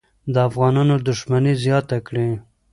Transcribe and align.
د 0.33 0.35
افغانانو 0.49 0.95
دښمني 1.09 1.53
زیاته 1.63 1.97
کړي. 2.07 2.29